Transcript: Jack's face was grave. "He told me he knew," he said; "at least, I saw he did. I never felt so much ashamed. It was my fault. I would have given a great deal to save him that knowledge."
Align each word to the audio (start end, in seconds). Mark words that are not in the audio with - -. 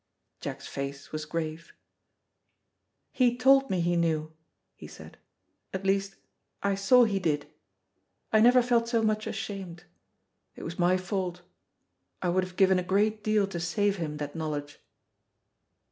Jack's 0.39 0.65
face 0.65 1.11
was 1.11 1.25
grave. 1.25 1.73
"He 3.11 3.37
told 3.37 3.69
me 3.69 3.81
he 3.81 3.95
knew," 3.95 4.33
he 4.75 4.87
said; 4.87 5.19
"at 5.75 5.85
least, 5.85 6.15
I 6.63 6.73
saw 6.73 7.03
he 7.03 7.19
did. 7.19 7.45
I 8.33 8.39
never 8.41 8.63
felt 8.63 8.87
so 8.89 9.03
much 9.03 9.27
ashamed. 9.27 9.83
It 10.55 10.63
was 10.63 10.79
my 10.79 10.97
fault. 10.97 11.43
I 12.19 12.29
would 12.29 12.43
have 12.43 12.55
given 12.57 12.79
a 12.79 12.83
great 12.83 13.23
deal 13.23 13.45
to 13.49 13.59
save 13.59 13.97
him 13.97 14.17
that 14.17 14.35
knowledge." 14.35 14.79